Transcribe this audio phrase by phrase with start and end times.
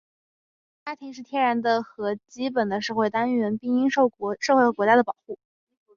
[0.83, 5.37] 家庭是天然的和基本的社会单元,并应受社会和国家的保护。